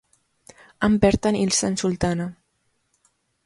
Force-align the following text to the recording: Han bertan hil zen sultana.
Han 0.87 0.95
bertan 1.03 1.39
hil 1.41 1.53
zen 1.59 1.79
sultana. 1.85 2.29